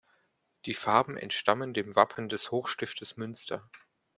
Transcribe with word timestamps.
Die 0.65 0.73
Farben 0.73 1.15
entstammen 1.15 1.75
dem 1.75 1.95
Wappen 1.95 2.27
des 2.27 2.49
Hochstiftes 2.49 3.17
Münster. 3.17 3.69